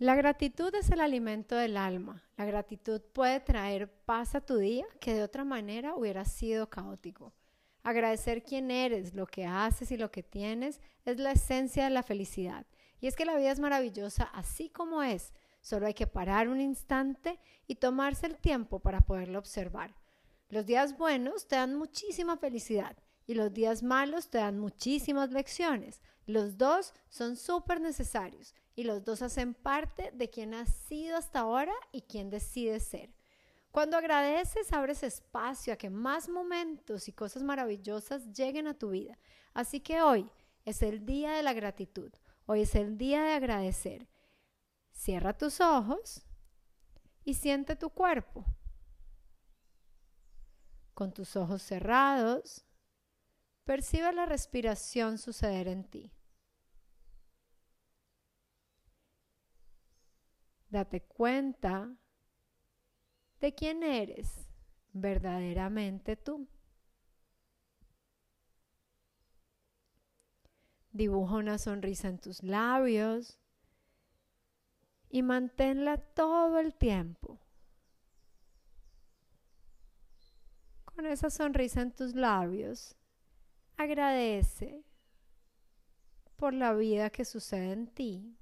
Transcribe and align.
La 0.00 0.14
gratitud 0.14 0.74
es 0.74 0.90
el 0.90 1.02
alimento 1.02 1.56
del 1.56 1.76
alma. 1.76 2.24
La 2.38 2.46
gratitud 2.46 3.02
puede 3.12 3.38
traer 3.38 3.92
paz 4.06 4.34
a 4.34 4.40
tu 4.40 4.56
día 4.56 4.86
que 4.98 5.12
de 5.12 5.22
otra 5.22 5.44
manera 5.44 5.94
hubiera 5.94 6.24
sido 6.24 6.70
caótico. 6.70 7.34
Agradecer 7.82 8.42
quién 8.42 8.70
eres, 8.70 9.12
lo 9.12 9.26
que 9.26 9.44
haces 9.44 9.90
y 9.90 9.98
lo 9.98 10.10
que 10.10 10.22
tienes 10.22 10.80
es 11.04 11.18
la 11.18 11.32
esencia 11.32 11.84
de 11.84 11.90
la 11.90 12.02
felicidad. 12.02 12.64
Y 12.98 13.08
es 13.08 13.14
que 13.14 13.26
la 13.26 13.36
vida 13.36 13.50
es 13.50 13.60
maravillosa 13.60 14.24
así 14.32 14.70
como 14.70 15.02
es. 15.02 15.34
Solo 15.60 15.86
hay 15.86 15.92
que 15.92 16.06
parar 16.06 16.48
un 16.48 16.62
instante 16.62 17.38
y 17.66 17.74
tomarse 17.74 18.24
el 18.26 18.38
tiempo 18.38 18.78
para 18.78 19.02
poderlo 19.02 19.38
observar. 19.38 19.94
Los 20.48 20.64
días 20.64 20.96
buenos 20.96 21.46
te 21.46 21.56
dan 21.56 21.74
muchísima 21.74 22.38
felicidad 22.38 22.96
y 23.30 23.34
los 23.34 23.54
días 23.54 23.84
malos 23.84 24.28
te 24.28 24.38
dan 24.38 24.58
muchísimas 24.58 25.30
lecciones. 25.30 26.02
Los 26.26 26.58
dos 26.58 26.92
son 27.10 27.36
súper 27.36 27.80
necesarios 27.80 28.56
y 28.74 28.82
los 28.82 29.04
dos 29.04 29.22
hacen 29.22 29.54
parte 29.54 30.10
de 30.12 30.28
quien 30.30 30.52
has 30.52 30.68
sido 30.68 31.16
hasta 31.16 31.38
ahora 31.38 31.72
y 31.92 32.02
quien 32.02 32.28
decides 32.28 32.82
ser. 32.82 33.14
Cuando 33.70 33.96
agradeces, 33.96 34.72
abres 34.72 35.04
espacio 35.04 35.72
a 35.72 35.76
que 35.76 35.90
más 35.90 36.28
momentos 36.28 37.06
y 37.06 37.12
cosas 37.12 37.44
maravillosas 37.44 38.32
lleguen 38.32 38.66
a 38.66 38.74
tu 38.74 38.90
vida. 38.90 39.16
Así 39.54 39.78
que 39.78 40.02
hoy 40.02 40.28
es 40.64 40.82
el 40.82 41.06
día 41.06 41.30
de 41.30 41.44
la 41.44 41.52
gratitud. 41.52 42.12
Hoy 42.46 42.62
es 42.62 42.74
el 42.74 42.98
día 42.98 43.22
de 43.22 43.34
agradecer. 43.34 44.08
Cierra 44.90 45.38
tus 45.38 45.60
ojos 45.60 46.26
y 47.22 47.34
siente 47.34 47.76
tu 47.76 47.90
cuerpo. 47.90 48.44
Con 50.94 51.12
tus 51.12 51.36
ojos 51.36 51.62
cerrados, 51.62 52.66
percibe 53.64 54.12
la 54.12 54.26
respiración 54.26 55.18
suceder 55.18 55.68
en 55.68 55.84
ti. 55.84 56.12
Date 60.68 61.02
cuenta 61.02 61.96
de 63.40 63.54
quién 63.54 63.82
eres 63.82 64.46
verdaderamente 64.92 66.16
tú. 66.16 66.46
Dibuja 70.92 71.36
una 71.36 71.58
sonrisa 71.58 72.08
en 72.08 72.18
tus 72.18 72.42
labios 72.42 73.38
y 75.08 75.22
manténla 75.22 75.98
todo 75.98 76.58
el 76.58 76.74
tiempo. 76.74 77.40
Con 80.84 81.06
esa 81.06 81.30
sonrisa 81.30 81.80
en 81.82 81.92
tus 81.92 82.14
labios, 82.14 82.96
agradece 83.82 84.84
por 86.36 86.52
la 86.52 86.74
vida 86.74 87.08
que 87.08 87.24
sucede 87.24 87.72
en 87.72 87.86
ti. 87.86 88.36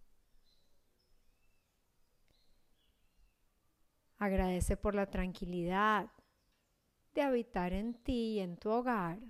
Agradece 4.18 4.76
por 4.76 4.96
la 4.96 5.06
tranquilidad 5.06 6.10
de 7.14 7.22
habitar 7.22 7.72
en 7.72 7.94
ti 7.94 8.34
y 8.34 8.40
en 8.40 8.56
tu 8.56 8.68
hogar. 8.70 9.20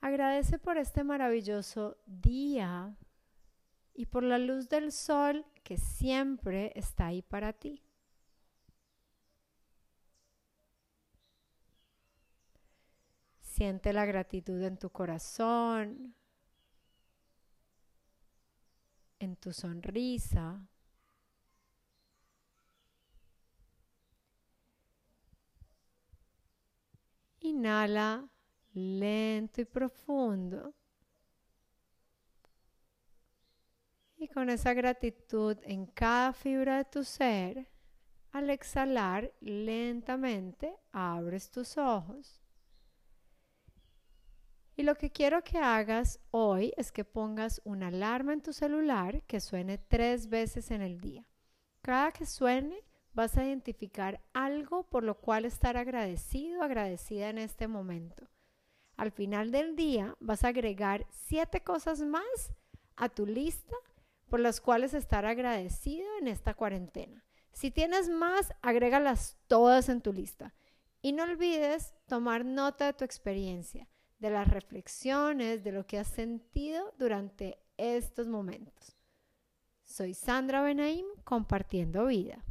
Agradece 0.00 0.58
por 0.58 0.78
este 0.78 1.04
maravilloso 1.04 1.98
día 2.06 2.96
y 3.92 4.06
por 4.06 4.22
la 4.22 4.38
luz 4.38 4.70
del 4.70 4.90
sol 4.90 5.44
que 5.62 5.76
siempre 5.76 6.72
está 6.74 7.08
ahí 7.08 7.20
para 7.20 7.52
ti. 7.52 7.82
Siente 13.62 13.92
la 13.92 14.04
gratitud 14.04 14.60
en 14.60 14.76
tu 14.76 14.90
corazón, 14.90 16.16
en 19.20 19.36
tu 19.36 19.52
sonrisa. 19.52 20.66
Inhala 27.38 28.28
lento 28.72 29.60
y 29.60 29.64
profundo. 29.64 30.74
Y 34.16 34.26
con 34.26 34.50
esa 34.50 34.74
gratitud 34.74 35.56
en 35.62 35.86
cada 35.86 36.32
fibra 36.32 36.78
de 36.78 36.84
tu 36.86 37.04
ser, 37.04 37.70
al 38.32 38.50
exhalar 38.50 39.32
lentamente, 39.40 40.74
abres 40.90 41.48
tus 41.48 41.78
ojos. 41.78 42.41
Y 44.74 44.84
lo 44.84 44.94
que 44.94 45.10
quiero 45.10 45.44
que 45.44 45.58
hagas 45.58 46.18
hoy 46.30 46.72
es 46.78 46.92
que 46.92 47.04
pongas 47.04 47.60
una 47.64 47.88
alarma 47.88 48.32
en 48.32 48.40
tu 48.40 48.54
celular 48.54 49.22
que 49.24 49.40
suene 49.40 49.76
tres 49.76 50.28
veces 50.28 50.70
en 50.70 50.80
el 50.80 51.00
día. 51.00 51.28
Cada 51.82 52.10
que 52.10 52.24
suene, 52.24 52.82
vas 53.12 53.36
a 53.36 53.44
identificar 53.44 54.22
algo 54.32 54.84
por 54.84 55.04
lo 55.04 55.16
cual 55.16 55.44
estar 55.44 55.76
agradecido, 55.76 56.62
agradecida 56.62 57.28
en 57.28 57.36
este 57.36 57.68
momento. 57.68 58.28
Al 58.96 59.10
final 59.10 59.50
del 59.50 59.76
día 59.76 60.16
vas 60.20 60.44
a 60.44 60.48
agregar 60.48 61.06
siete 61.10 61.62
cosas 61.62 62.00
más 62.00 62.54
a 62.96 63.10
tu 63.10 63.26
lista 63.26 63.76
por 64.30 64.40
las 64.40 64.62
cuales 64.62 64.94
estar 64.94 65.26
agradecido 65.26 66.08
en 66.18 66.28
esta 66.28 66.54
cuarentena. 66.54 67.22
Si 67.52 67.70
tienes 67.70 68.08
más, 68.08 68.54
agrégalas 68.62 69.36
todas 69.48 69.90
en 69.90 70.00
tu 70.00 70.14
lista. 70.14 70.54
Y 71.02 71.12
no 71.12 71.24
olvides 71.24 71.94
tomar 72.06 72.46
nota 72.46 72.86
de 72.86 72.92
tu 72.94 73.04
experiencia 73.04 73.88
de 74.22 74.30
las 74.30 74.46
reflexiones, 74.46 75.64
de 75.64 75.72
lo 75.72 75.84
que 75.84 75.98
has 75.98 76.06
sentido 76.06 76.94
durante 76.96 77.58
estos 77.76 78.28
momentos. 78.28 78.96
Soy 79.82 80.14
Sandra 80.14 80.62
Benaim 80.62 81.04
compartiendo 81.24 82.06
vida. 82.06 82.44